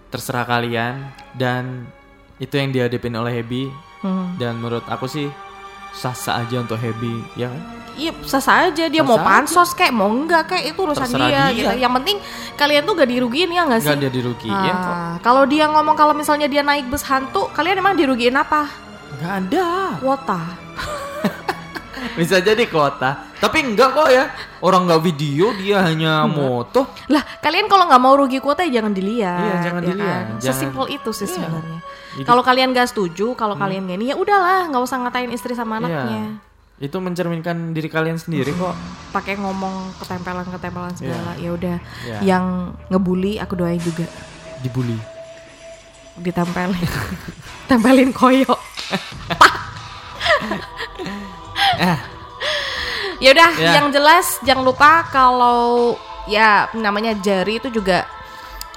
terserah 0.07 0.45
kalian 0.45 0.95
dan 1.33 1.87
itu 2.37 2.53
yang 2.53 2.71
dihadapin 2.71 3.15
oleh 3.15 3.33
Happy 3.35 3.65
Hmm. 3.97 4.37
dan 4.37 4.61
menurut 4.61 4.85
aku 4.87 5.09
sih 5.09 5.25
sah-sah 5.91 6.45
aja 6.45 6.61
untuk 6.61 6.77
Happy 6.77 7.17
ya 7.33 7.49
kan? 7.49 7.63
Iya, 7.97 8.13
sah 8.23 8.45
aja 8.69 8.85
dia 8.87 9.01
Sah-sah 9.01 9.03
mau 9.03 9.17
aja. 9.17 9.25
pansos 9.25 9.73
kayak 9.73 9.89
mau 9.91 10.07
enggak 10.07 10.45
kayak 10.47 10.65
itu 10.69 10.79
urusan 10.79 11.09
Terserah 11.09 11.27
dia, 11.27 11.41
dia. 11.41 11.57
gitu. 11.57 11.75
Yang 11.81 11.93
penting 11.97 12.17
kalian 12.55 12.83
tuh 12.85 12.93
gak 12.93 13.09
dirugiin 13.09 13.51
ya 13.51 13.63
nggak 13.65 13.81
sih? 13.81 13.89
Enggak 13.89 13.99
dia 13.99 14.13
dirugiin 14.13 14.53
kok. 14.53 14.93
Ah, 14.93 15.17
kalau 15.25 15.49
dia 15.49 15.65
ngomong 15.65 15.97
kalau 15.97 16.13
misalnya 16.13 16.45
dia 16.45 16.61
naik 16.61 16.87
bus 16.87 17.09
hantu, 17.09 17.49
kalian 17.57 17.81
emang 17.81 17.97
dirugiin 17.97 18.37
apa? 18.37 18.69
Enggak 19.17 19.33
ada. 19.49 19.69
Kuota. 19.97 20.41
Bisa 22.17 22.41
jadi 22.41 22.65
kota. 22.65 23.29
Tapi 23.37 23.61
enggak 23.63 23.93
kok 23.93 24.09
ya. 24.09 24.33
Orang 24.59 24.89
nggak 24.89 25.05
video, 25.05 25.53
dia 25.55 25.85
hanya 25.85 26.25
moto. 26.25 26.89
Lah, 27.07 27.21
kalian 27.39 27.69
kalau 27.69 27.85
nggak 27.85 28.01
mau 28.01 28.17
rugi 28.17 28.41
kuota 28.41 28.65
ya 28.65 28.81
jangan 28.81 28.91
dilihat. 28.91 29.37
Iya, 29.39 29.55
jangan 29.63 29.81
ya 29.81 29.87
dilihat. 29.87 30.09
kan? 30.09 30.25
Jangan- 30.35 30.57
Sesimpel 30.57 30.85
itu 30.91 31.11
sih 31.13 31.27
Iya. 31.27 31.35
sebenarnya. 31.37 31.81
Kalau 32.19 32.41
kalian 32.41 32.73
gak 32.73 32.89
setuju, 32.89 33.37
kalau 33.37 33.55
kalian 33.55 33.85
gak 33.85 33.95
ini 33.95 34.09
ya 34.09 34.17
udahlah, 34.17 34.65
nggak 34.67 34.81
usah 34.81 34.97
ngatain 34.99 35.29
istri 35.29 35.53
sama 35.53 35.77
Iya. 35.77 35.85
anaknya. 35.85 36.25
Itu 36.77 36.97
mencerminkan 36.99 37.73
diri 37.73 37.89
kalian 37.89 38.17
sendiri 38.17 38.53
kok. 38.53 38.73
Pakai 39.11 39.37
ngomong 39.37 39.93
ketempelan-ketempelan 39.97 40.93
segala. 40.93 41.37
Ya 41.37 41.53
udah, 41.53 41.77
Iya. 42.03 42.17
yang 42.27 42.45
ngebully 42.89 43.37
aku 43.37 43.53
doain 43.55 43.77
juga 43.79 44.09
Dibully. 44.61 44.97
ditempelin. 46.17 46.89
Tempelin 47.69 48.09
koyo. 48.11 48.49
Eh, 51.79 51.99
Ya 53.17 53.33
udah, 53.33 53.51
Ya. 53.57 53.73
yang 53.81 53.89
jelas 53.89 54.37
jangan 54.43 54.61
lupa 54.63 55.09
kalau 55.09 55.97
ya 56.27 56.69
namanya 56.73 57.17
jari 57.17 57.57
itu 57.57 57.71
juga 57.71 58.05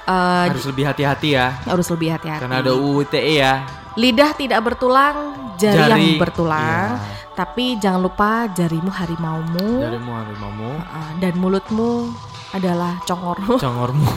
eh, 0.02 0.46
harus 0.48 0.64
lebih 0.64 0.88
hati-hati 0.88 1.36
ya. 1.36 1.60
harus 1.62 1.84
lebih 1.88 2.08
hati-hati. 2.10 2.40
Karena 2.40 2.64
ada 2.64 2.72
UU 2.72 3.04
ITE 3.04 3.36
ya. 3.36 3.68
Lidah 3.94 4.32
tidak 4.32 4.64
bertulang, 4.64 5.16
jari, 5.54 5.76
Jari, 5.76 5.90
yang 5.92 6.04
bertulang. 6.16 6.96
iya. 6.96 7.18
Tapi 7.30 7.76
jangan 7.76 8.00
lupa 8.00 8.48
jarimu 8.48 8.88
harimaumu 8.88 9.80
Dari 9.80 9.96
mu 9.98 10.12
harimaumu, 10.12 10.72
uh, 10.78 11.10
dan 11.18 11.32
mulutmu 11.36 12.08
adalah 12.50 12.96
congormu. 13.04 13.54
congormu. 13.64 14.08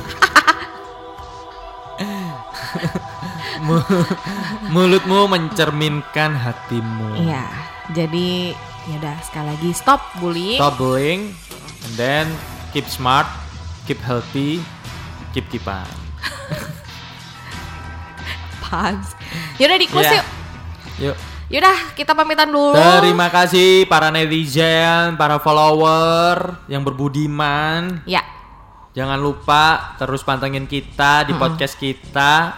Mu- 3.63 3.85
Mulutmu 4.69 5.27
mencerminkan 5.27 6.33
hatimu. 6.33 7.15
Iya. 7.17 7.43
Jadi 7.91 8.55
ya 8.89 8.95
udah 8.99 9.15
sekali 9.23 9.47
lagi 9.55 9.69
stop 9.71 10.01
bullying. 10.19 10.59
Stop 10.59 10.75
bullying 10.75 11.31
and 11.87 11.93
then 11.95 12.25
keep 12.75 12.87
smart, 12.87 13.27
keep 13.87 13.99
healthy, 14.03 14.59
keep 15.31 15.47
kipan. 15.47 15.87
Pas. 18.63 18.97
Yaudah 19.61 19.77
di 19.77 19.87
close 19.87 20.09
Iya. 20.09 20.19
yuk. 20.19 20.27
Yuk. 20.99 21.15
Yaudah 21.53 21.77
kita 21.93 22.17
pamitan 22.17 22.49
dulu. 22.49 22.73
Terima 22.73 23.29
kasih 23.29 23.85
para 23.85 24.09
netizen, 24.09 25.13
para 25.19 25.37
follower 25.37 26.57
yang 26.65 26.81
berbudiman. 26.81 28.01
Ya. 28.09 28.25
Jangan 28.93 29.17
lupa 29.17 29.93
terus 29.97 30.21
pantengin 30.21 30.69
kita 30.69 31.25
di 31.25 31.33
podcast 31.33 31.73
kita 31.77 32.53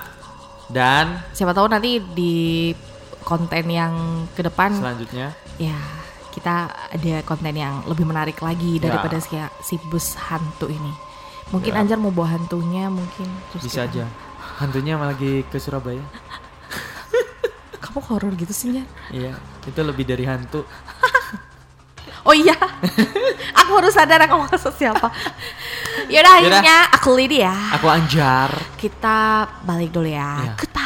dan 0.67 1.23
Siapa 1.31 1.55
tahu 1.55 1.71
nanti 1.71 2.03
di 2.11 2.75
konten 3.23 3.65
yang 3.71 3.93
ke 4.37 4.43
depan 4.45 4.69
selanjutnya 4.75 5.31
ya 5.57 5.73
kita 6.35 6.55
ada 6.91 7.15
konten 7.23 7.49
yang 7.51 7.81
lebih 7.85 8.03
menarik 8.03 8.35
lagi 8.37 8.75
daripada 8.77 9.17
si, 9.17 9.31
si 9.61 9.79
bus 9.81 10.19
hantu 10.21 10.67
ini. 10.67 10.91
Mungkin 11.47 11.71
Ya. 11.71 11.79
Anjar 11.79 11.95
mau 11.95 12.11
bawa 12.11 12.35
hantunya 12.35 12.89
mungkin 12.89 13.25
terus 13.49 13.63
bisa 13.63 13.87
kita- 13.87 14.03
aja. 14.03 14.05
Hantunya 14.57 14.95
lagi 14.95 15.41
ke 15.45 15.55
Surabaya. 15.55 16.03
Kamu 17.83 17.99
horor 18.03 18.33
gitu 18.33 18.51
sih 18.51 18.69
Njar? 18.69 18.87
Iya, 19.09 19.33
itu 19.63 19.79
lebih 19.79 20.03
dari 20.03 20.25
hantu. 20.25 20.67
Oh 22.25 22.33
iya, 22.33 22.57
aku 23.61 23.71
harus 23.77 23.93
sadar 23.93 24.17
aku 24.17 24.49
maksud 24.49 24.73
siapa. 24.73 25.13
Yaudah 26.09 26.09
Yaudah. 26.09 26.33
akhirnya 26.57 26.77
aku 26.89 27.09
Lydia. 27.13 27.53
Aku 27.77 27.85
Anjar. 27.85 28.49
Kita 28.73 29.45
balik 29.61 29.93
dulu 29.93 30.09
ya. 30.09 30.41
Goodbye. 30.41 30.57
Goodbye. 30.57 30.84